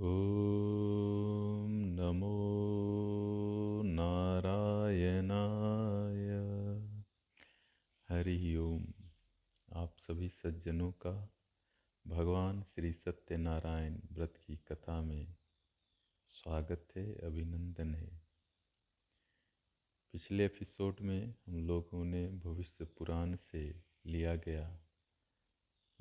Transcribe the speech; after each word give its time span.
ॐ 0.00 0.04
नमो 1.70 2.32
नारायणाय। 3.82 4.58
हरि 8.08 8.56
ओम। 8.56 8.86
आप 9.72 9.96
सभी 9.98 10.28
सज्जनों 10.28 10.92
का 10.92 11.30
भगवान 12.06 12.62
श्री 12.62 12.92
सत्यनारायण 12.92 14.00
व्रत 14.12 14.34
की 14.46 14.56
कथा 14.56 15.02
में 15.02 15.36
स्वागत 16.28 16.88
है, 16.96 17.14
अभिनंदन 17.14 17.94
है। 17.94 18.22
पिछले 20.12 20.46
एपिसोड 20.46 21.00
में 21.00 21.34
हम 21.46 21.66
लोगों 21.66 22.04
ने 22.04 22.28
भविष्य 22.28 22.84
पुराण 22.84 23.36
से 23.36 23.82
लिया 24.06 24.36
गया 24.36 24.81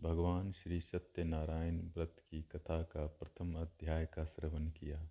भगवान 0.04 0.52
श्री 0.52 0.82
सत्यनारायण 0.82 1.82
व्रत 1.82 2.16
की 2.30 2.42
कथा 2.42 2.84
का 2.84 3.08
प्रथम 3.08 3.56
अध्याय 3.56 4.06
का 4.06 4.26
श्रवण 4.26 4.70
किया। 4.70 5.10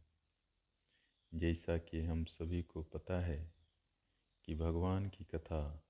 जैसा 1.35 1.79
कि 1.79 2.03
हम 2.03 2.25
सभी 2.25 2.63
को 2.63 2.83
पता 2.83 3.21
है 3.21 3.55
कि 4.45 4.55
भगवान 4.55 5.09
की 5.09 5.25
कथा, 5.25 5.85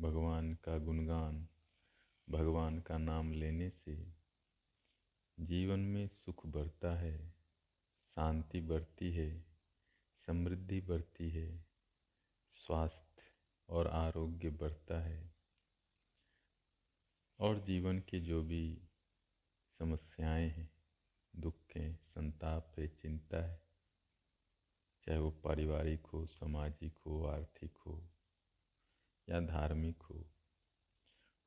भगवान 0.00 0.54
का 0.54 0.78
गुणगान, 0.78 1.48
भगवान 2.30 2.80
का 2.80 2.98
नाम 2.98 3.32
लेने 3.32 3.70
से 3.70 4.12
जीवन 5.40 5.80
में 5.80 6.06
सुख 6.06 6.46
बढ़ता 6.46 6.96
है, 6.96 7.30
शांति 8.06 8.60
बढ़ती 8.60 9.12
है, 9.12 9.44
समृद्धि 10.26 10.80
बढ़ती 10.80 11.30
है, 11.30 11.66
स्वास्थ्य 12.54 13.22
और 13.68 13.86
आरोग्य 13.86 14.50
बढ़ता 14.50 15.00
है। 15.00 15.29
और 17.40 17.58
जीवन 17.58 17.98
के 17.98 18.20
जो 18.20 18.42
भी 18.42 18.88
समस्याएँ 19.78 20.48
हैं, 20.48 20.70
दुख 21.36 21.76
है 21.76 21.94
संताप 21.94 22.74
है, 22.78 22.88
चिंता 22.88 23.44
है, 23.44 23.62
चाहे 25.06 25.18
वो 25.18 25.30
पारिवारिक 25.30 26.06
हो, 26.06 26.26
सामाजिक 26.26 26.98
हो, 26.98 27.24
आर्थिक 27.24 27.76
हो 27.76 28.10
या 29.28 29.40
धार्मिक 29.40 30.02
हो, 30.02 30.30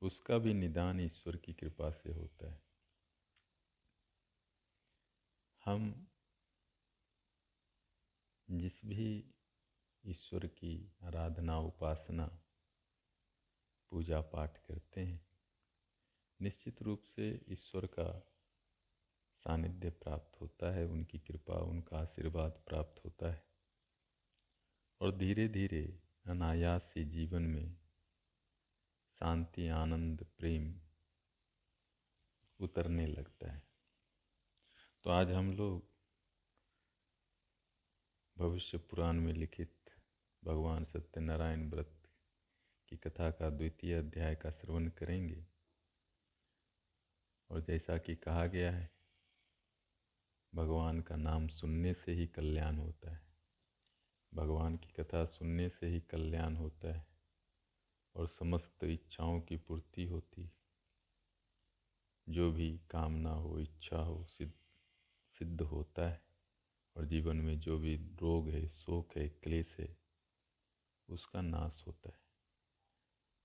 उसका 0.02 0.38
भी 0.38 0.54
निदान 0.54 1.00
ईश्वर 1.00 1.36
की 1.36 1.52
कृपा 1.52 1.90
से 1.90 2.12
होता 2.12 2.50
है। 2.50 2.62
हम 5.64 6.08
जिस 8.50 8.84
भी 8.84 9.34
ईश्वर 10.06 10.46
की 10.46 10.92
आराधना, 11.02 11.58
उपासना, 11.58 12.26
पूजा 13.90 14.20
पाठ 14.20 14.58
करते 14.58 15.00
हैं 15.00 15.33
निश्चित 16.42 16.82
रूप 16.82 17.02
से 17.02 17.44
ईश्वर 17.48 17.86
का 17.86 18.30
सानिध्य 19.36 19.90
प्राप्त 19.90 20.40
होता 20.40 20.74
है, 20.74 20.86
उनकी 20.86 21.18
कृपा, 21.18 21.54
उनका 21.54 21.98
आशीर्वाद 21.98 22.50
प्राप्त 22.52 23.04
होता 23.04 23.32
है। 23.32 23.44
और 25.00 25.16
धीरे 25.16 25.48
धीरे 25.48 26.02
अनायास 26.26 26.82
से 26.94 27.04
जीवन 27.04 27.42
में 27.42 27.76
शांति, 29.20 29.68
आनंद, 29.68 30.26
प्रेम 30.38 30.80
उतरने 32.60 33.06
लगता 33.06 33.52
है। 33.52 33.62
तो 35.04 35.10
आज 35.10 35.30
हम 35.30 35.52
लोग 35.52 35.90
भविष्य 38.38 38.78
पुराण 38.78 39.12
में 39.12 39.32
लिखित 39.32 39.90
भगवान 40.44 40.84
सत्यनारायण 40.84 41.70
व्रत 41.70 42.08
की 42.88 42.96
कथा 42.96 43.30
का 43.30 43.50
द्वितीय 43.50 43.94
अध्याय 43.98 44.34
का 44.34 44.50
श्रवण 44.50 44.88
करेंगे। 44.88 45.53
और 47.50 47.60
जैसा 47.60 47.98
कि 47.98 48.14
कहा 48.14 48.46
गया 48.46 48.72
है, 48.72 48.90
भगवान 50.54 51.00
का 51.00 51.16
नाम 51.16 51.48
सुनने 51.48 51.94
से 51.94 52.12
ही 52.12 52.26
कल्याण 52.26 52.76
होता 52.76 53.10
है। 53.10 53.22
भगवान 54.34 54.76
की 54.76 54.88
कथा 54.88 55.24
सुनने 55.24 55.68
से 55.68 55.86
ही 55.86 56.00
कल्याण 56.00 56.56
होता 56.56 56.94
है 56.94 57.06
और 58.16 58.28
समस्त 58.28 58.84
इच्छाओं 58.84 59.40
की 59.40 59.56
पूर्ति 59.56 60.06
होती 60.06 60.42
है। 60.42 60.52
जो 62.28 62.52
भी 62.52 62.80
कामना 62.90 63.30
हो, 63.30 63.60
इच्छा 63.60 63.98
हो, 63.98 64.24
सिद्ध 64.24 64.52
सिद्ध 65.38 65.60
होता 65.60 66.08
है 66.08 66.24
और 66.96 67.04
जीवन 67.04 67.36
में 67.36 67.60
जो 67.60 67.78
भी 67.78 67.96
रोग 67.96 68.48
है, 68.48 68.68
शोक 68.68 69.16
है, 69.16 69.28
क्लेश 69.28 69.76
है, 69.80 69.98
उसका 71.08 71.40
नाश 71.40 71.84
होता 71.86 72.08
है। 72.08 72.20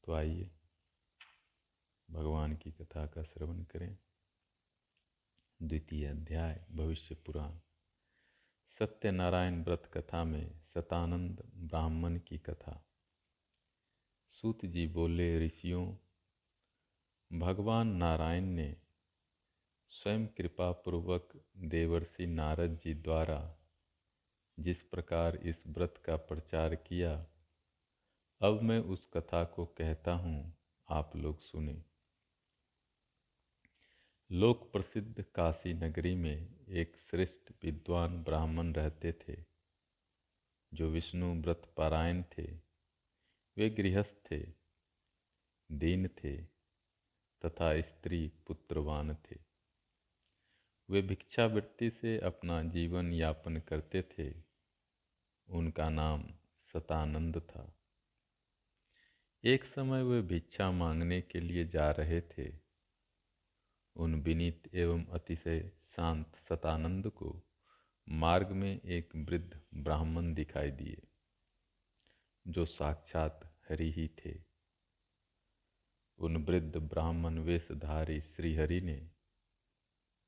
तो 0.04 0.14
आइए 0.14 0.59
भगवान 2.12 2.56
की 2.56 2.72
कथा 2.72 3.08
का 3.08 3.24
श्रवण 3.24 3.64
करें। 3.64 3.98
द्वितीय 5.64 6.08
अध्याय, 6.08 6.66
भविष्य 6.72 7.16
पुराण। 7.16 7.52
सत्यनारायण 8.80 9.64
व्रत 9.64 9.92
कथा 9.94 10.24
में 10.24 10.62
सतानंद 10.74 11.52
ब्राह्मण 11.56 12.20
की 12.20 12.38
कथा। 12.38 12.86
सूत 14.32 14.66
जी 14.66 14.88
बोले, 14.88 15.46
ऋषियों, 15.46 15.96
भगवान 17.40 17.88
नारायण 17.88 18.44
ने 18.44 18.78
स्वयं 19.90 20.28
कृपा 20.28 20.72
पूर्वक 20.72 21.44
देवर्षि 21.58 22.28
नारद 22.28 22.80
जी 22.84 22.94
द्वारा 22.94 23.56
जिस 24.60 24.82
प्रकार 24.82 25.36
इस 25.36 25.64
व्रत 25.68 26.02
का 26.06 26.16
प्रचार 26.16 26.76
किया, 26.76 27.28
अब 28.42 28.62
मैं 28.62 28.80
उस 28.80 29.10
कथा 29.14 29.44
को 29.44 29.66
कहता 29.66 30.14
हूँ, 30.14 30.58
आप 30.90 31.16
लोग 31.16 31.42
सुने। 31.42 31.89
लोक 34.32 34.72
प्रसिद्ध 34.72 35.26
काशी 35.36 35.74
नगरी 35.74 36.16
में 36.16 36.66
एक 36.70 36.98
श्रेष्ठ 37.12 37.66
विद्वान 37.66 38.24
ब्राह्मण 38.24 38.74
रहते 38.74 39.12
थे, 39.12 39.46
जो 40.74 40.90
विष्णु 40.90 41.42
व्रत 41.42 41.74
पारायण 41.78 42.24
थे। 42.24 42.52
वे 43.58 43.70
गृहस्थ 43.70 44.32
थे, 44.32 44.54
दीन 45.72 46.08
थे 46.08 46.38
तथा 47.46 47.82
स्त्री 47.82 48.32
पुत्रवान 48.48 49.16
थे। 49.16 49.38
वे 50.90 51.02
भिक्षावृत्ति 51.02 51.90
से 51.90 52.20
अपना 52.20 52.64
जीवन 52.64 53.14
यापन 53.14 53.58
करते 53.58 54.02
थे। 54.02 54.34
उनका 55.50 55.90
नाम 55.90 56.24
सतानंद 56.74 57.38
था। 57.38 57.80
एक 59.44 59.64
समय 59.64 60.04
वे 60.04 60.22
भिक्षा 60.22 60.72
मांगने 60.72 61.22
के 61.22 61.40
लिए 61.40 61.68
जा 61.68 61.92
रहे 61.92 62.22
थे। 62.22 62.69
उन 64.00 64.16
विनीत 64.16 64.76
एवं 64.76 65.06
अतिशय 65.06 65.72
शांत 65.96 66.36
सतानंद 66.50 67.10
को 67.10 67.44
मार्ग 68.10 68.48
में 68.48 68.82
एक 68.82 69.16
वृद्ध 69.16 69.62
ब्राह्मण 69.74 70.34
दिखाई 70.34 70.72
दिए, 70.72 71.08
जो 72.48 72.66
साक्षात 72.66 73.62
हरि 73.70 73.92
ही 73.92 74.08
थे। 74.08 74.44
उन 76.18 76.38
वृद्ध 76.38 76.78
ब्राह्मण 76.78 77.40
वेशधारी 77.40 78.22
श्रीहरि 78.22 78.82
ने 78.82 79.12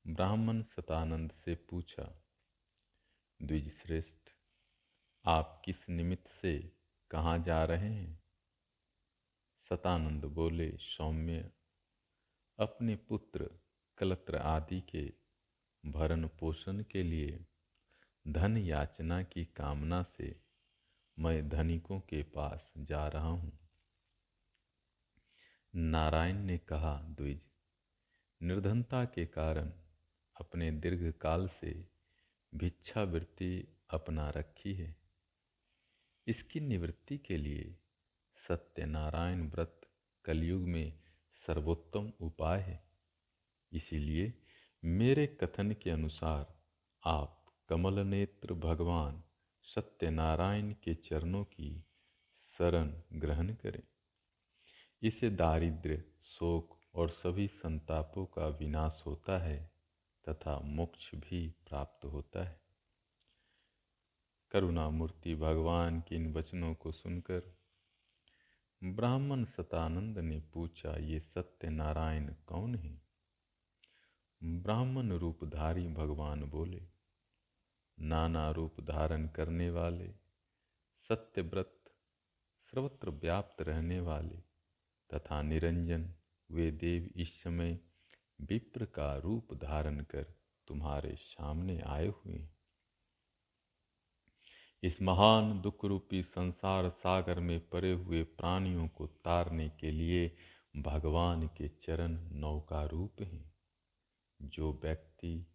ब्राह्मण 0.06 0.62
सतानंद 0.62 1.32
से 1.32 1.54
पूछा 1.54 2.22
द्विज 3.42 3.82
श्रेष्ठ 3.82 4.30
आप 5.24 5.62
किस 5.64 5.88
निमित्त 5.88 6.28
से 6.42 6.72
कहाँ 7.10 7.38
जा 7.38 7.64
रहे 7.64 7.94
हैं? 7.94 8.24
सतानंद 9.68 10.24
बोले, 10.24 10.76
सौम्य, 10.76 11.52
अपने 12.58 12.96
पुत्र 12.96 13.61
कलत्र 13.98 14.36
आदि 14.36 14.80
के 14.80 15.12
भरण 15.86 16.28
पोषण 16.28 16.82
के 16.82 17.02
लिए 17.02 17.46
धन 18.28 18.56
याचना 18.56 19.22
की 19.22 19.44
कामना 19.44 20.02
से 20.02 20.42
मैं 21.18 21.48
धनिकों 21.48 22.00
के 22.00 22.22
पास 22.22 22.72
जा 22.78 23.08
रहा 23.08 23.28
हूँ। 23.28 23.58
नारायण 25.74 26.36
ने 26.36 26.58
कहा, 26.58 27.02
द्विज, 27.02 27.40
निर्धनता 28.42 29.04
के 29.04 29.26
कारण 29.26 29.72
अपने 30.40 30.70
दीर्घ 30.70 31.12
काल 31.20 31.48
से 31.48 31.88
भिक्षावृत्ति 32.54 33.78
अपना 33.90 34.30
रखी 34.30 34.74
है। 34.74 34.96
इसकी 36.26 36.60
निवृत्ति 36.60 37.18
के 37.18 37.36
लिए 37.36 37.76
सत्यनारायण 38.48 39.50
व्रत 39.50 39.80
कलयुग 40.24 40.62
में 40.62 41.00
सर्वोत्तम 41.46 42.12
उपाय 42.20 42.60
है। 42.60 42.91
इसीलिए 43.72 44.34
मेरे 44.84 45.26
कथन 45.26 45.72
के 45.72 45.90
अनुसार 45.90 46.54
आप 47.04 47.46
कमल 47.68 47.98
नेत्र 47.98 48.54
भगवान 48.54 49.22
सत्यनारायण 49.62 50.72
के 50.72 50.94
चरणों 50.94 51.44
की 51.44 51.84
शरण 52.58 53.02
ग्रहण 53.12 53.54
करें। 53.54 53.82
इसे 55.02 55.30
दारिद्र्य, 55.30 56.04
शोक 56.20 56.78
और 56.94 57.08
सभी 57.08 57.46
संतापों 57.46 58.26
का 58.26 58.48
विनाश 58.48 59.02
होता 59.06 59.38
है 59.38 59.72
तथा 60.28 60.58
मोक्ष 60.58 61.14
भी 61.14 61.48
प्राप्त 61.48 62.04
होता 62.04 62.44
है। 62.44 62.60
करुणामूर्ति 64.50 65.34
भगवान 65.34 66.00
के 66.00 66.16
इन 66.16 66.32
वचनों 66.32 66.74
को 66.74 66.92
सुनकर 66.92 67.56
ब्राह्मण 68.84 69.44
सतानंद 69.44 70.18
ने 70.18 70.40
पूछा, 70.40 70.96
ये 70.96 71.20
सत्यनारायण 71.20 72.34
कौन 72.46 72.74
है? 72.74 73.01
ब्राह्मण 74.44 75.12
रूपधारी 75.12 75.86
भगवान 75.88 76.44
बोले, 76.44 76.82
नाना 78.00 78.50
रूप 78.50 78.80
धारण 78.80 79.28
करने 79.28 79.70
वाले, 79.70 80.08
सत्यव्रत 81.08 81.80
सर्वत्र 82.72 83.10
व्याप्त 83.10 83.62
रहने 83.62 84.00
वाले, 84.00 84.36
तथा 85.14 85.42
निरंजन 85.42 86.14
वे 86.50 86.70
देव 86.70 87.10
इस 87.16 87.42
समय 87.42 87.80
विप्र 88.40 88.84
का 88.84 89.16
रूप 89.16 89.54
धारण 89.54 90.00
कर 90.00 90.22
तुम्हारे 90.68 91.16
सामने 91.16 91.80
आए 91.80 92.06
हुए 92.06 92.36
हैं। 92.36 92.56
इस 94.82 95.02
महान 95.02 95.60
दुख 95.60 95.84
रूपी 95.84 96.22
संसार 96.22 96.90
सागर 96.90 97.40
में 97.40 97.68
पड़े 97.68 97.92
हुए 97.92 98.22
प्राणियों 98.22 98.88
को 98.88 99.06
तारने 99.06 99.68
के 99.68 99.90
लिए 99.90 100.36
भगवान 100.76 101.46
के 101.46 101.68
चरण 101.68 102.30
नौका 102.32 102.84
रूप 102.84 103.22
हैं। 103.22 103.51
जो 104.44 104.72
व्यक्ति, 104.72 105.46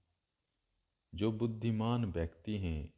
जो 1.15 1.31
बुद्धिमान 1.31 2.05
व्यक्ति 2.05 2.57
हैं, 2.57 2.93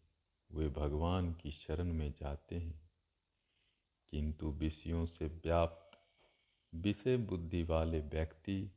वे 0.52 0.70
भगवान 0.70 1.34
की 1.34 1.52
शरण 1.52 1.94
में 1.94 2.14
जाते 2.20 2.56
हैं। 2.56 2.90
किंतु 4.10 4.52
विषयों 4.52 5.06
से 5.06 5.28
व्याप्त, 5.28 6.00
विषय 6.76 7.18
बुद्धि 7.18 7.64
वाले 7.64 8.00
व्यक्ति 8.00 8.72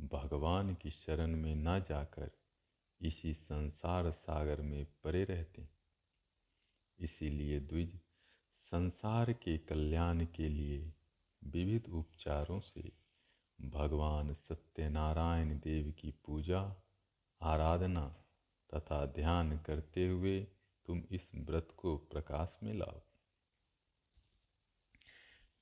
भगवान 0.00 0.74
की 0.74 0.90
शरण 0.90 1.36
में 1.36 1.54
न 1.54 1.80
जाकर 1.80 2.30
इसी 3.00 3.34
संसार 3.34 4.10
सागर 4.10 4.60
में 4.60 4.86
परे 5.04 5.24
रहते 5.24 5.62
हैं। 5.62 5.78
इसीलिए 6.98 7.60
द्विज 7.60 8.00
संसार 8.62 9.32
के 9.32 9.58
कल्याण 9.58 10.26
के 10.26 10.48
लिए 10.48 10.92
विविध 11.44 11.88
उपचारों 11.88 12.60
से 12.60 13.05
भगवान 13.60 14.34
सत्यनारायण 14.34 15.58
देव 15.58 15.92
की 15.98 16.10
पूजा, 16.10 16.76
आराधना 17.42 18.16
तथा 18.74 19.06
ध्यान 19.06 19.58
करते 19.58 20.08
हुए 20.08 20.40
तुम 20.86 21.02
इस 21.10 21.28
व्रत 21.34 21.68
को 21.76 21.96
प्रकाश 21.96 22.58
में 22.62 22.74
लाओ। 22.74 23.02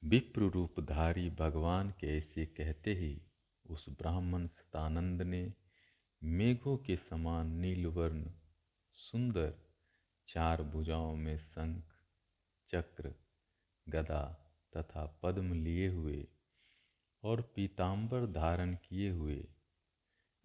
विप्र 0.05 0.43
रूपधारी 0.43 1.31
भगवान 1.31 1.91
के 1.91 2.19
ऐसे 2.19 2.46
कहते 2.46 2.94
ही 2.94 3.23
उस 3.67 3.87
ब्राह्मण 3.88 4.46
सतानंद 4.46 5.23
ने 5.23 5.52
मेघों 6.23 6.76
के 6.76 6.96
समान 6.96 7.46
नीलवर्ण, 7.46 8.31
सुंदर 8.94 9.55
चार 10.29 10.62
भुजाओं 10.62 11.17
में 11.17 11.38
शंख, 11.38 11.85
चक्र, 12.70 13.14
गदा 13.88 14.50
तथा 14.76 15.20
पद्म 15.23 15.55
लिए 15.55 15.88
हुए 15.88 16.26
और 17.24 17.40
पीताम्बर 17.56 18.26
धारण 18.26 18.74
किए 18.74 19.10
हुए, 19.10 19.48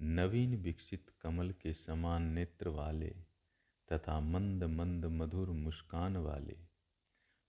नवीन 0.02 0.56
विकसित 0.56 1.10
कमल 1.22 1.52
के 1.52 1.74
समान 1.74 2.24
नेत्र 2.24 2.70
वाले 2.70 3.10
तथा 3.94 4.20
मंद 4.20 4.64
मंद 4.64 5.06
मधुर 5.06 5.50
मुस्कान 5.50 6.18
वाले, 6.18 6.58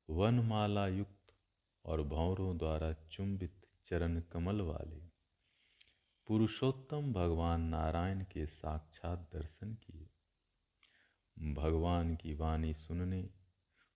वनमाला 0.08 0.86
युक्त 0.88 1.34
और 1.84 2.02
भौरों 2.02 2.58
द्वारा 2.58 2.92
चुंबित 2.92 3.66
चरण 3.88 4.20
कमल 4.20 4.60
वाले, 4.60 5.00
पुरुषोत्तम 6.28 7.12
भगवान 7.12 7.60
नारायण 7.60 8.24
के 8.24 8.46
साक्षात 8.46 9.28
दर्शन 9.32 9.74
किए। 9.74 10.08
भगवान 11.52 12.16
की 12.16 12.34
वाणी 12.34 12.74
सुनने 12.74 13.30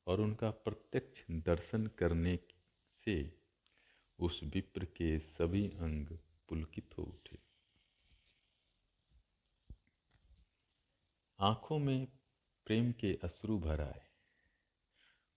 और 0.06 0.20
उनका 0.20 0.50
प्रत्यक्ष 0.50 1.24
दर्शन 1.30 1.86
करने 1.86 2.38
से 3.06 3.43
उस 4.18 4.40
विप्र 4.42 4.84
के 4.84 5.18
सभी 5.18 5.68
अंग 5.68 6.06
पुलकित 6.48 6.98
हो 6.98 7.02
उठे। 7.02 7.38
आँखों 11.40 11.78
में 11.78 12.06
प्रेम 12.66 12.92
के 12.92 13.18
अश्रु 13.24 13.58
भर 13.58 13.80
आए। 13.80 14.06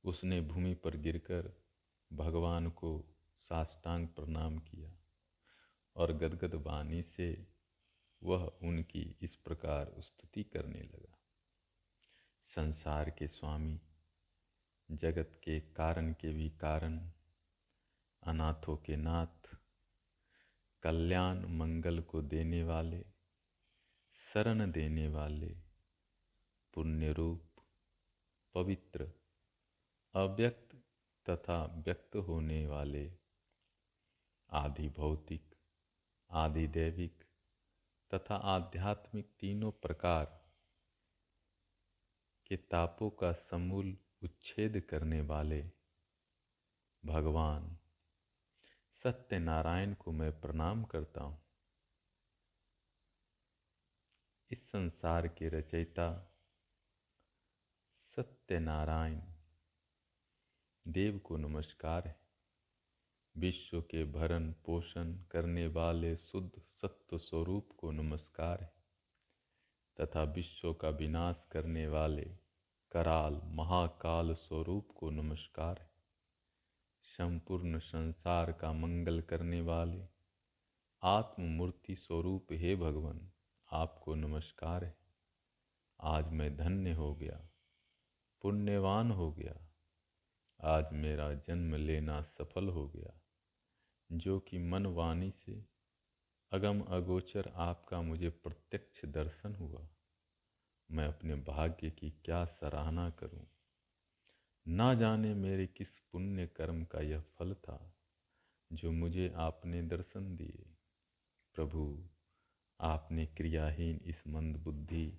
उसने 0.04 0.42
भूमि 0.42 0.74
पर 0.74 0.98
गिरकर 0.98 1.62
भगवान 2.14 2.70
को 2.70 3.06
साष्टांग 3.50 4.08
प्रणाम 4.08 4.58
किया 4.58 4.92
और 5.96 6.14
गदगद 6.14 6.56
वाणी 6.56 7.04
से 7.04 7.48
वह 8.24 8.46
उनकी 8.64 9.18
इस 9.22 9.36
प्रकार 9.36 9.96
स्तुति 10.00 10.44
करने 10.44 10.82
लगा। 10.82 11.18
संसार 12.56 13.10
के 13.10 13.28
स्वामी, 13.28 13.82
जगत 14.92 15.42
के 15.44 15.60
कारण 15.60 16.14
के 16.14 16.34
भी 16.34 16.50
कारण 16.50 17.12
अनाथों 18.28 18.78
के 18.78 18.96
नाथ, 18.96 19.56
कल्याण 20.84 21.46
मंगल 21.46 22.02
को 22.02 22.22
देने 22.22 22.64
वाले, 22.64 23.06
शरण 24.34 24.72
देने 24.72 25.08
वाले, 25.08 25.58
पुण्य 26.74 27.14
रूप, 27.14 27.50
पवित्र, 28.54 29.12
अव्यक्त 30.16 30.76
तथा 31.30 31.66
व्यक्त 31.66 32.16
होने 32.16 32.68
वाले, 32.68 33.14
आदि 34.50 34.90
भौतिक, 34.90 35.56
आदि 36.32 36.68
दैविक 36.68 37.24
तथा 38.14 38.36
आध्यात्मिक 38.36 39.36
तीनों 39.40 39.72
प्रकार 39.72 40.26
के 42.46 42.58
तापों 42.58 43.10
का 43.10 43.34
समूल 43.34 43.98
उच्छेद 44.24 44.88
करने 44.90 45.22
वाले 45.22 45.72
भगवान 47.06 47.77
सत्यनारायण 49.08 49.94
को 49.94 50.12
मैं 50.12 50.42
प्रणाम 50.42 50.84
करता 50.84 51.24
हूँ। 51.24 51.42
इस 54.52 54.70
संसार 54.70 55.28
के 55.28 55.50
रचयिता 55.50 56.38
सत्यनारायण 58.16 59.22
देव 60.88 61.20
को 61.20 61.38
नमस्कार 61.38 62.08
है। 62.08 62.20
विश्व 63.38 63.82
के 63.82 64.12
भरण 64.12 64.52
पोषण 64.52 65.14
करने 65.32 65.68
वाले 65.68 66.18
शुद्ध 66.18 66.60
सत्व 66.60 67.18
स्वरूप 67.18 67.70
को 67.78 67.92
नमस्कार 67.92 68.62
है। 68.62 68.74
तथा 70.02 70.24
विश्व 70.24 70.74
का 70.74 70.90
विनाश 70.90 71.36
करने 71.52 71.88
वाले 71.88 72.26
कराल 72.92 73.42
महाकाल 73.44 74.34
स्वरूप 74.34 74.92
को 74.98 75.10
नमस्कार 75.10 75.78
है। 75.80 75.97
संपूर्ण 77.20 77.80
संसार 77.80 78.52
का 78.52 78.72
मंगल 78.74 79.22
करने 79.22 79.62
वाले। 79.62 80.02
आत्ममूर्ति 81.04 81.96
स्वरूप 81.96 82.48
हे 82.52 82.76
भगवान, 82.76 83.32
आपको 83.70 84.16
नमस्कार 84.16 84.84
है। 84.84 84.98
आज 86.02 86.32
मैं 86.32 86.58
धन्य 86.58 86.94
हो 86.94 87.16
गया, 87.16 87.40
पुण्यवान 88.42 89.12
हो 89.12 89.32
गया। 89.32 89.56
आज 90.60 90.94
मेरा 90.94 91.34
जन्म 91.34 91.76
लेना 91.76 92.22
सफल 92.22 92.70
हो 92.70 92.88
गया, 92.90 93.20
जो 94.12 94.40
कि 94.40 94.58
मन 94.58 94.86
वाणी 94.86 95.32
से 95.32 95.66
अगम 96.52 96.82
अगोचर 96.82 97.52
आपका 97.56 98.02
मुझे 98.02 98.30
प्रत्यक्ष 98.30 99.06
दर्शन 99.06 99.56
हुआ। 99.56 99.88
मैं 100.92 101.08
अपने 101.08 101.36
भाग्य 101.36 101.90
की 101.90 102.12
क्या 102.26 102.46
सराहना 102.46 103.10
करूँ? 103.10 103.48
ना 104.68 104.94
जाने 104.94 105.34
मेरे 105.34 105.68
किस 105.68 105.88
पुण्य 106.12 106.48
कर्म 106.48 106.84
का 106.84 107.02
यह 107.02 107.22
फल 107.22 107.54
था, 107.54 107.96
जो 108.74 108.92
मुझे 108.92 109.34
आपने 109.36 109.82
दर्शन 109.82 110.36
दिए। 110.36 110.76
प्रभु, 111.56 112.10
आपने 112.82 113.26
क्रियाहीन 113.26 114.02
इस 114.06 114.28
मंद 114.28 114.58
बुद्धि 114.58 115.14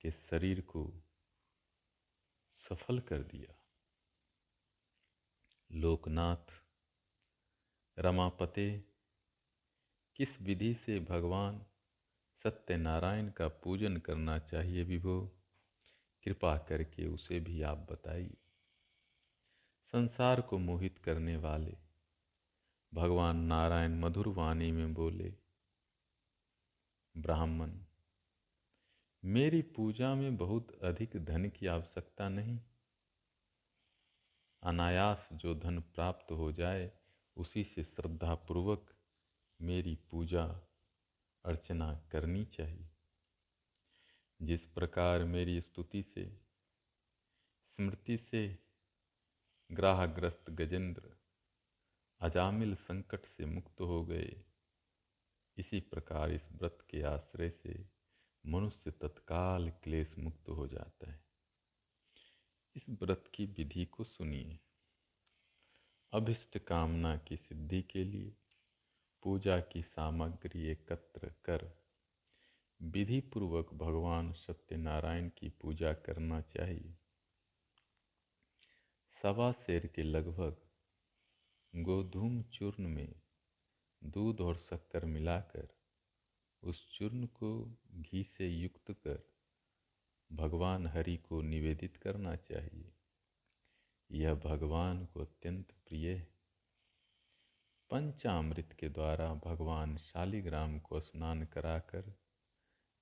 के 0.00 0.10
शरीर 0.10 0.60
को 0.60 1.02
सफल 2.68 3.00
कर 3.00 3.18
दिया। 3.18 3.54
लोकनाथ, 5.72 6.52
रमापते, 7.98 8.84
किस 10.16 10.42
विधि 10.42 10.74
से 10.74 11.00
भगवान 11.00 11.66
सत्यनारायण 12.44 13.30
का 13.30 13.48
पूजन 13.48 13.96
करना 13.96 14.38
चाहिए 14.38 14.84
विभो, 14.84 15.42
कृपा 16.24 16.58
करके 16.58 17.06
उसे 17.06 17.40
भी 17.40 17.62
आप 17.62 17.78
बताइए। 17.78 18.36
संसार 19.92 20.40
को 20.40 20.58
मोहित 20.58 20.98
करने 20.98 21.36
वाले। 21.36 21.76
भगवान 22.94 23.36
नारायण 23.36 24.00
मधुर 24.00 24.28
वाणी 24.28 24.72
में 24.72 24.94
बोले, 24.94 25.34
ब्राह्मण, 27.16 27.78
मेरी 29.24 29.62
पूजा 29.62 30.14
में 30.14 30.36
बहुत 30.36 30.82
अधिक 30.82 31.24
धन 31.24 31.48
की 31.48 31.66
आवश्यकता 31.66 32.28
नहीं। 32.28 32.60
अनायास 34.62 35.28
जो 35.32 35.54
धन 35.54 35.80
प्राप्त 35.80 36.32
हो 36.32 36.52
जाए, 36.52 36.92
उसी 37.36 37.64
से 37.64 37.84
श्रद्धापूर्वक 37.84 38.94
मेरी 39.60 39.96
पूजा 39.96 40.44
अर्चना 41.44 42.00
करनी 42.12 42.44
चाहिए। 42.44 42.90
जिस 44.42 44.64
प्रकार 44.64 45.24
मेरी 45.24 45.60
स्तुति 45.60 46.02
से, 46.02 46.40
स्मृति 47.66 48.18
से 48.18 48.61
ग्राहग्रस्त 49.72 50.50
गजेंद्र 50.50 51.02
अजामिल 52.20 52.74
संकट 52.74 53.26
से 53.26 53.46
मुक्त 53.46 53.80
हो 53.80 54.04
गए। 54.04 54.44
इसी 55.56 55.80
प्रकार 55.80 56.30
इस 56.30 56.42
व्रत 56.52 56.78
के 56.90 57.02
आश्रय 57.02 57.50
से 57.50 57.88
मनुष्य 58.46 58.90
तत्काल 58.90 59.70
क्लेश 59.70 60.14
मुक्त 60.18 60.48
हो 60.48 60.66
जाता 60.66 61.10
है। 61.10 61.24
इस 62.76 62.82
व्रत 62.88 63.24
की 63.34 63.46
विधि 63.46 63.84
को 63.84 64.04
सुनिए। 64.04 64.58
अभिष्ट 66.12 66.58
कामना 66.58 67.16
की 67.16 67.36
सिद्धि 67.36 67.82
के 67.82 68.04
लिए 68.04 68.36
पूजा 69.22 69.60
की 69.60 69.82
सामग्री 69.82 70.66
एकत्र 70.66 71.34
कर 71.44 71.82
विधि 72.82 73.20
पूर्वक 73.20 73.74
भगवान 73.74 74.32
सत्यनारायण 74.32 75.30
की 75.38 75.48
पूजा 75.48 75.92
करना 75.92 76.40
चाहिए। 76.40 76.98
सवा 79.22 79.52
शेर 79.52 79.86
के 79.86 80.02
लगभग 80.02 80.56
गोधूम 81.76 82.42
चूर्ण 82.42 82.88
में 82.88 83.14
दूध 84.04 84.40
और 84.40 84.56
शक्कर 84.56 85.04
मिलाकर 85.04 85.68
उस 86.62 86.98
चूर्ण 86.98 87.26
को 87.26 87.78
घी 87.94 88.24
से 88.24 88.48
युक्त 88.48 88.92
कर 88.92 89.32
भगवान 90.32 90.86
हरि 90.86 91.16
को 91.16 91.42
निवेदित 91.42 91.96
करना 91.96 92.36
चाहिए। 92.36 92.92
यह 94.10 94.34
भगवान 94.34 95.06
को 95.06 95.20
अत्यंत 95.20 95.72
प्रिय 95.72 96.10
है। 96.10 96.34
पंचामृत 97.90 98.76
के 98.80 98.88
द्वारा 98.88 99.34
भगवान 99.34 99.96
शालिग्राम 99.96 100.78
को 100.78 101.00
स्नान 101.00 101.44
कराकर 101.44 102.14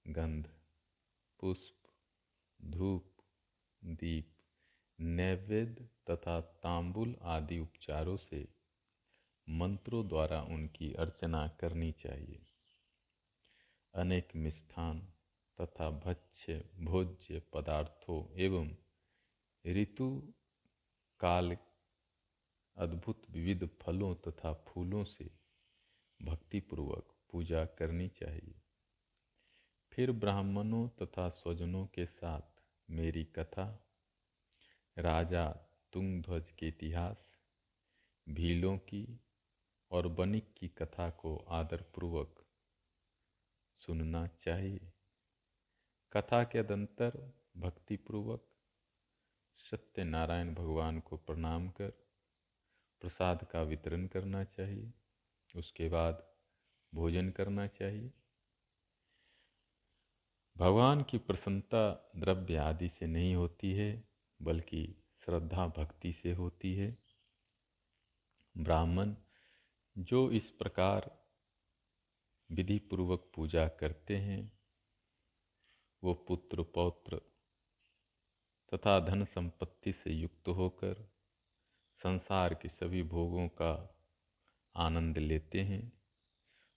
गंध, 0.07 0.55
पुष्प, 1.41 1.83
धूप, 2.63 3.17
दीप, 3.85 4.37
नैवेद्य 5.01 5.89
तथा 6.11 6.41
तांबुल 6.41 7.17
आदि 7.23 7.59
उपचारों 7.59 8.17
से 8.17 8.49
मंत्रों 9.49 10.09
द्वारा 10.09 10.43
उनकी 10.43 10.93
अर्चना 10.95 11.49
करनी 11.49 11.93
चाहिए। 11.93 12.47
अनेक 13.95 14.29
मिष्ठान 14.37 15.13
तथा 15.61 15.91
भक्ष्य, 15.91 16.71
भोज्य 16.79 17.43
पदार्थों 17.53 18.35
एवं 18.37 18.77
ऋतु 19.67 20.35
काल 21.21 21.57
अद्भुत 22.77 23.23
विविध 23.31 23.69
फलों 23.83 24.15
तथा 24.15 24.53
फूलों 24.53 25.05
से 25.05 25.31
भक्तिपूर्वक 26.23 27.15
पूजा 27.31 27.65
करनी 27.65 28.09
चाहिए। 28.09 28.63
फिर 29.93 30.13
ब्राह्मणों 30.13 30.89
तथा 30.89 31.29
स्वजनों 31.29 31.87
के 31.87 32.07
साथ 32.07 32.63
मेरी 32.91 33.25
कथा, 33.25 33.87
राजा 34.99 35.67
तुंगध्वज 35.93 36.51
के 36.51 36.69
इतिहास, 36.69 37.17
भीलों 38.29 38.79
की 38.79 39.21
और 39.91 40.09
बनिक 40.09 40.55
की 40.59 40.69
कथा 40.69 41.11
को 41.11 41.37
आदरपूर्वक 41.37 42.47
सुनना 43.75 44.27
चाहिए। 44.27 44.93
कथा 46.13 46.45
के 46.45 46.59
अदंतर 46.59 47.41
भक्तिपूर्वक 47.57 48.47
सत्यनारायण 49.57 50.55
भगवान 50.55 51.01
को 51.01 51.17
प्रणाम 51.17 51.69
कर, 51.69 51.91
प्रसाद 53.01 53.45
का 53.45 53.63
वितरण 53.63 54.07
करना 54.07 54.45
चाहिए। 54.45 54.95
उसके 55.57 55.89
बाद 55.89 56.33
भोजन 56.95 57.31
करना 57.31 57.67
चाहिए। 57.67 58.13
भगवान 60.57 61.03
की 61.03 61.19
प्रसन्नता 61.19 62.13
द्रव्य 62.17 62.57
आदि 62.57 62.89
से 62.89 63.07
नहीं 63.07 63.35
होती 63.35 63.73
है, 63.73 64.09
बल्कि 64.43 65.00
श्रद्धा 65.25 65.67
भक्ति 65.67 66.13
से 66.13 66.33
होती 66.33 66.75
है। 66.75 66.99
ब्राह्मण 68.57 69.15
जो 69.99 70.31
इस 70.31 70.51
प्रकार 70.51 71.21
विधि 72.51 72.79
पूर्वक 72.79 73.33
पूजा 73.35 73.69
करते 73.69 74.17
हैं, 74.17 74.53
वो 76.05 76.15
पुत्र 76.15 76.63
पौत्र 76.63 77.21
तथा 78.75 79.01
धन 79.01 79.25
संपत्ति 79.25 79.93
से 79.93 80.11
युक्त 80.11 80.49
होकर 80.49 81.13
संसार 82.01 82.55
के 82.55 82.69
सभी 82.69 83.03
भोगों 83.03 83.49
का 83.49 83.99
आनंद 84.77 85.19
लेते 85.19 85.61
हैं 85.61 85.93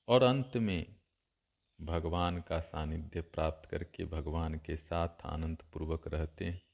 और 0.07 0.23
अंत 0.23 0.57
में 0.57 0.95
भगवान 1.81 2.41
का 2.41 2.59
सानिध्य 2.59 3.21
प्राप्त 3.21 3.69
करके 3.69 4.05
भगवान 4.05 4.55
के 4.55 4.77
साथ 4.77 5.25
आनंद 5.25 5.63
पूर्वक 5.73 6.07
रहते 6.07 6.45
हैं। 6.45 6.73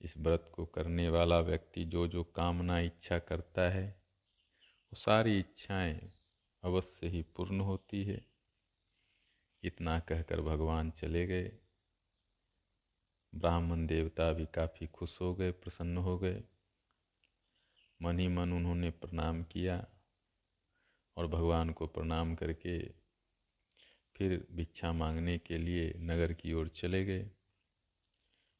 इस 0.00 0.16
व्रत 0.16 0.52
को 0.54 0.66
करने 0.66 1.08
वाला 1.08 1.40
व्यक्ति 1.40 1.84
जो 1.84 2.08
जो 2.08 2.24
कामना 2.24 2.80
इच्छा 2.80 3.18
करता 3.18 3.70
है, 3.70 4.02
वो 4.62 4.96
सारी 4.96 5.38
इच्छाएँ 5.38 6.12
अवश्य 6.64 7.08
ही 7.08 7.22
पूर्ण 7.22 7.60
होती 7.60 8.04
है। 8.04 8.26
इतना 9.62 10.00
कहकर 10.00 10.40
भगवान 10.40 10.90
चले 10.90 11.26
गए। 11.26 11.58
ब्राह्मण 13.34 13.86
देवता 13.86 14.32
भी 14.32 14.46
काफ़ी 14.46 14.86
खुश 14.86 15.20
हो 15.20 15.34
गए, 15.34 15.50
प्रसन्न 15.50 15.96
हो 15.96 16.18
गए। 16.18 16.44
मन 18.02 18.18
ही 18.18 18.28
मन 18.28 18.52
उन्होंने 18.52 18.90
प्रणाम 18.90 19.44
किया 19.44 19.86
और 21.16 21.26
भगवान 21.26 21.70
को 21.70 21.86
प्रणाम 21.86 22.34
करके 22.34 22.88
फिर 24.16 24.46
भिक्षा 24.52 24.92
मांगने 24.92 25.38
के 25.38 25.58
लिए 25.58 25.94
नगर 25.96 26.32
की 26.32 26.52
ओर 26.52 26.68
चले 26.68 27.04
गए। 27.04 27.30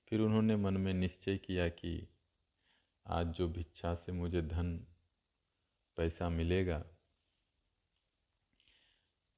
फिर 0.09 0.21
उन्होंने 0.21 0.57
मन 0.57 0.77
में 0.77 0.95
निश्चय 0.95 1.37
किया 1.37 1.69
कि 1.69 2.09
आज 3.07 3.27
जो 3.27 3.49
भिक्षा 3.49 3.95
से 3.95 4.13
मुझे 4.13 4.43
धन, 4.43 4.87
पैसा 5.97 6.29
मिलेगा, 6.29 6.85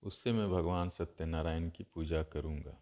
उससे 0.02 0.32
मैं 0.32 0.50
भगवान 0.50 0.88
सत्यनारायण 0.88 1.70
की 1.70 1.84
पूजा 1.84 2.22
करूँगा। 2.22 2.76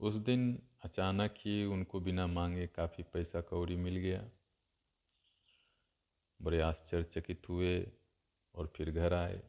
उस 0.00 0.14
दिन 0.14 0.62
अचानक 0.84 1.34
ही 1.38 1.64
उनको 1.64 2.00
बिना 2.00 2.26
मांगे 2.26 2.66
काफ़ी 2.66 3.02
पैसा 3.02 3.40
कौड़ी 3.40 3.76
मिल 3.76 3.96
गया। 3.96 4.30
बड़े 6.42 6.60
आश्चर्यचकित 6.60 7.48
हुए 7.48 7.90
और 8.54 8.72
फिर 8.76 8.90
घर 8.90 9.14
आए 9.14 9.42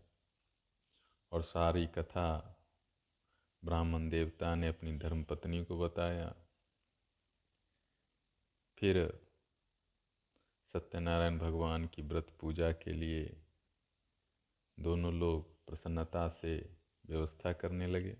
और 1.31 1.41
सारी 1.41 1.87
कथा 1.87 2.55
ब्राह्मण 3.63 4.09
देवता 4.09 4.53
ने 4.55 4.67
अपनी 4.67 4.97
धर्मपत्नी 4.97 5.63
को 5.65 5.79
बताया। 5.79 6.33
फिर 8.77 8.97
सत्यनारायण 10.73 11.37
भगवान 11.37 11.85
की 11.85 12.01
व्रत 12.01 12.27
पूजा 12.39 12.71
के 12.71 12.93
लिए 12.93 13.23
दोनों 14.77 15.13
लोग 15.13 15.65
प्रसन्नता 15.65 16.27
से 16.29 16.57
व्यवस्था 17.05 17.53
करने 17.53 17.87
लगे। 17.87 18.13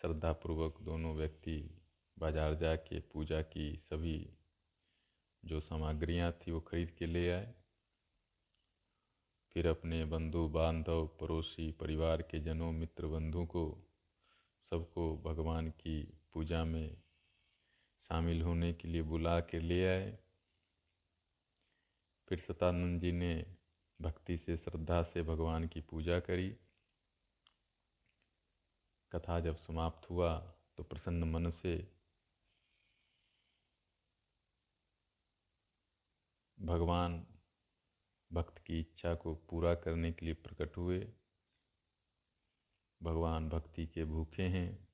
श्रद्धापूर्वक 0.00 0.80
दोनों 0.80 1.14
व्यक्ति 1.14 1.58
बाज़ार 2.16 2.54
जाके 2.54 3.00
पूजा 3.00 3.40
की 3.42 3.74
सभी 3.84 4.18
जो 5.42 5.60
सामग्रियाँ 5.60 6.32
थी 6.32 6.52
वो 6.52 6.60
खरीद 6.60 6.90
के 6.90 7.06
ले 7.06 7.30
आए। 7.30 7.54
फिर 9.56 9.66
अपने 9.66 10.04
बंधु 10.04 10.46
बांधव 10.48 11.06
पड़ोसी, 11.20 11.70
परिवार 11.72 12.22
के 12.22 12.40
जनों 12.40 12.70
मित्र 12.72 13.06
बंधु 13.06 13.44
को 13.46 13.85
सबको 14.70 15.16
भगवान 15.18 15.70
की 15.70 16.02
पूजा 16.32 16.64
में 16.64 16.96
शामिल 18.08 18.42
होने 18.42 18.72
के 18.72 18.88
लिए 18.88 19.02
बुला 19.02 19.40
के 19.40 19.58
ले 19.60 19.86
आए। 19.86 20.18
फिर 22.28 22.40
सतानंद 22.40 23.00
जी 23.00 23.12
ने 23.12 23.34
भक्ति 24.00 24.36
से, 24.38 24.56
श्रद्धा 24.56 25.02
से 25.02 25.22
भगवान 25.22 25.68
की 25.68 25.80
पूजा 25.80 26.18
करी। 26.20 26.48
कथा 29.12 29.40
जब 29.40 29.56
समाप्त 29.56 30.10
हुआ 30.10 30.38
तो 30.76 30.82
प्रसन्न 30.82 31.24
मन 31.24 31.50
से 31.50 31.76
भगवान 36.58 37.26
भक्त 38.32 38.58
की 38.58 38.80
इच्छा 38.80 39.14
को 39.14 39.34
पूरा 39.34 39.74
करने 39.74 40.12
के 40.12 40.26
लिए 40.26 40.34
प्रकट 40.34 40.76
हुए। 40.76 41.00
भगवान 43.02 43.48
भक्ति 43.48 43.86
के 43.86 44.04
भूखे 44.04 44.42
हैं। 44.42 44.88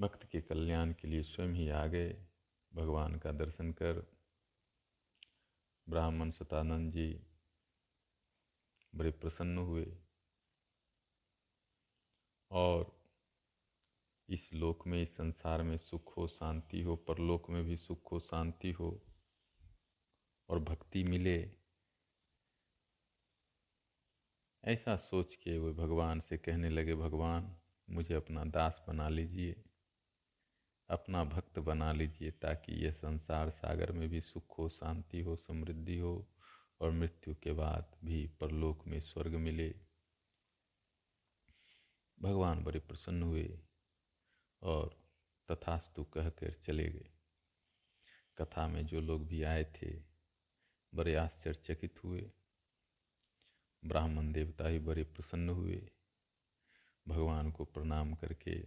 भक्त 0.00 0.24
के 0.24 0.40
कल्याण 0.40 0.92
के 0.92 1.08
लिए 1.08 1.22
स्वयं 1.22 1.52
ही 1.52 1.68
आ 1.68 1.86
गए 1.86 2.26
भगवान 2.74 3.18
का 3.18 3.32
दर्शन 3.32 3.72
कर। 3.72 4.16
ब्राह्मण 5.88 6.30
सतानंद 6.30 6.92
जी 6.92 7.26
बड़े 8.94 9.10
प्रसन्न 9.10 9.58
हुए। 9.58 9.98
और 12.50 12.96
इस 14.28 14.52
लोक 14.52 14.86
में, 14.86 15.02
इस 15.02 15.16
संसार 15.16 15.62
में 15.62 15.78
सुख 15.78 16.16
हो, 16.16 16.28
शांति 16.28 16.82
हो, 16.82 16.96
परलोक 16.96 17.50
में 17.50 17.64
भी 17.64 17.76
सुख 17.76 18.12
हो, 18.12 18.20
शांति 18.20 18.70
हो 18.70 19.06
और 20.48 20.58
भक्ति 20.58 21.04
मिले 21.04 21.65
ऐसा 24.66 24.96
सोच 24.96 25.34
के 25.34 25.58
वो 25.58 25.74
भगवान 25.74 26.20
से 26.20 26.38
कहने 26.38 26.68
लगे, 26.68 26.94
भगवान, 26.94 27.56
मुझे 27.90 28.14
अपना 28.14 28.44
दास 28.44 28.84
बना 28.88 29.08
लीजिए, 29.08 29.64
अपना 30.88 31.24
भक्त 31.24 31.58
बना 31.58 31.92
लीजिए, 31.92 32.30
ताकि 32.30 32.72
यह 32.72 32.92
संसार 32.92 33.50
सागर 33.50 33.92
में 33.92 34.08
भी 34.08 34.20
सुख 34.20 34.58
हो, 34.58 34.68
शांति 34.68 35.20
हो, 35.20 35.36
समृद्धि 35.36 35.98
हो 35.98 36.28
और 36.80 36.90
मृत्यु 36.90 37.34
के 37.34 37.52
बाद 37.52 37.96
भी 38.04 38.26
परलोक 38.40 38.86
में 38.86 39.00
स्वर्ग 39.00 39.34
मिले। 39.34 39.74
भगवान 42.22 42.64
बड़े 42.64 42.78
प्रसन्न 42.78 43.22
हुए 43.22 43.58
और 44.62 45.00
तथास्तु 45.50 46.04
कहकर 46.04 46.52
चले 46.52 46.88
गए। 46.88 47.10
कथा 48.38 48.68
में 48.68 48.86
जो 48.86 49.00
लोग 49.00 49.26
भी 49.26 49.42
आए 49.42 49.64
थे, 49.64 50.02
बड़े 50.94 51.14
आश्चर्यचकित 51.14 52.04
हुए। 52.04 52.30
ब्राह्मण 53.88 54.32
देवता 54.32 54.68
ही 54.68 54.78
बड़े 54.78 55.04
प्रसन्न 55.04 55.48
हुए। 55.48 55.90
भगवान 57.08 57.50
को 57.50 57.64
प्रणाम 57.64 58.14
करके 58.14 58.60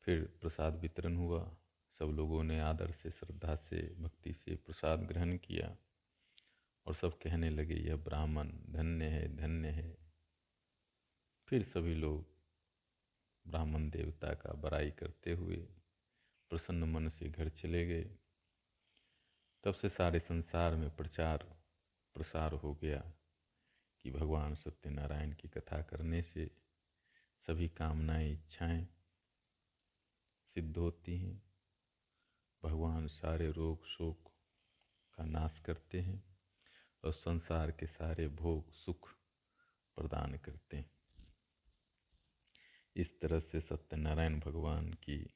फिर 0.00 0.38
प्रसाद 0.40 0.74
वितरण 0.74 1.16
हुआ। 1.16 1.56
सब 1.98 2.04
लोगों 2.04 2.44
ने 2.44 2.60
आदर 2.60 2.90
से, 2.90 3.10
श्रद्धा 3.10 3.56
से, 3.56 3.94
भक्ति 3.94 4.32
से 4.32 4.56
प्रसाद 4.56 5.00
ग्रहण 5.00 5.36
किया 5.36 5.76
और 6.86 6.94
सब 6.94 7.18
कहने 7.18 7.50
लगे, 7.50 7.74
यह 7.74 7.96
ब्राह्मण 7.96 8.48
धन्य 8.48 9.04
है 9.04 9.36
धन्य 9.36 9.68
है। 9.68 9.98
फिर 11.48 11.62
सभी 11.64 11.94
लोग 11.94 12.26
ब्राह्मण 13.46 13.90
देवता 13.90 14.34
का 14.34 14.52
बड़ाई 14.52 14.90
करते 14.90 15.32
हुए 15.32 15.56
प्रसन्न 16.50 16.84
मन 16.84 17.08
से 17.08 17.28
घर 17.28 17.48
चले 17.48 17.86
गए। 17.86 18.10
तब 19.64 19.74
से 19.74 19.88
सारे 19.88 20.20
संसार 20.20 20.74
में 20.74 20.96
प्रचार 20.96 21.63
प्रसार 22.14 22.52
हो 22.52 22.74
गया 22.74 23.12
कि 24.02 24.10
भगवान 24.10 24.54
सत्यनारायण 24.54 25.32
की 25.32 25.48
कथा 25.48 25.82
करने 25.82 26.22
से 26.22 26.46
सभी 27.46 27.68
कामनाएँ, 27.68 28.32
इच्छाएँ 28.32 28.88
सिद्ध 30.54 30.76
होती 30.76 31.18
हैं। 31.18 31.42
भगवान 32.64 33.06
सारे 33.06 33.50
रोग, 33.50 33.86
शोक 33.86 34.32
का 35.14 35.24
नाश 35.24 35.58
करते 35.58 36.00
हैं 36.00 36.38
और 37.04 37.12
संसार 37.12 37.70
के 37.70 37.86
सारे 37.86 38.28
भोग, 38.28 38.72
सुख 38.72 39.08
प्रदान 39.96 40.38
करते 40.38 40.76
हैं। 40.76 40.90
इस 42.96 43.20
तरह 43.20 43.40
से 43.40 43.60
सत्यनारायण 43.60 44.40
भगवान 44.40 44.92
की 44.92 45.34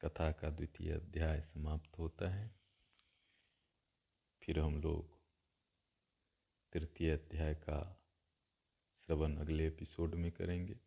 कथा 0.00 0.32
का 0.32 0.50
द्वितीय 0.50 0.92
अध्याय 0.92 1.40
समाप्त 1.40 1.98
होता 1.98 2.28
है। 2.28 2.63
फिर 4.44 4.58
हम 4.58 4.80
लोग 4.80 5.18
तृतीय 6.72 7.12
अध्याय 7.12 7.54
का 7.54 8.04
श्रवण 8.98 9.36
अगले 9.36 9.66
एपिसोड 9.66 10.14
में 10.14 10.32
करेंगे। 10.32 10.80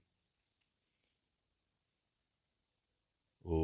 ओ 3.46 3.58